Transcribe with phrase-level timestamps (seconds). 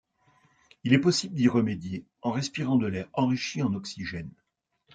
[0.83, 4.31] Il est possible d'y remédier en respirant de l'air enrichi en oxygène.